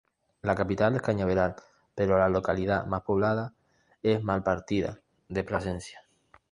La 0.41 0.55
capital 0.55 0.95
es 0.95 1.03
Cañaveral, 1.03 1.57
pero 1.93 2.17
la 2.17 2.27
localidad 2.27 2.87
más 2.87 3.03
poblada 3.03 3.53
es 4.01 4.23
Malpartida 4.23 4.99
de 5.29 5.43
Plasencia. 5.43 6.01